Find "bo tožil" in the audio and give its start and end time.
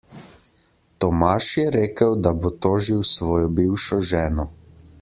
2.39-3.05